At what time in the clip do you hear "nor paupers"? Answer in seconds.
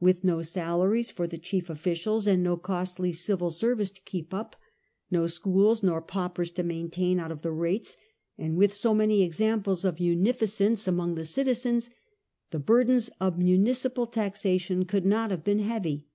5.82-6.50